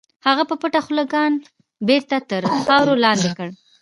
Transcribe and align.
هغه 0.27 0.43
په 0.49 0.55
پټه 0.61 0.79
خوله 0.85 1.05
کان 1.13 1.31
بېرته 1.87 2.17
تر 2.29 2.41
خاورو 2.65 3.01
لاندې 3.03 3.29
کړ. 3.37 3.49